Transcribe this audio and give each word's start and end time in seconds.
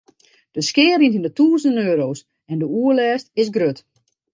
De 0.55 0.61
skea 0.67 0.95
rint 0.97 1.17
yn 1.19 1.27
'e 1.27 1.31
tûzenen 1.37 1.83
euro's 1.91 2.19
en 2.51 2.57
de 2.61 2.67
oerlêst 2.79 3.27
is 3.41 3.49
grut. 3.55 3.77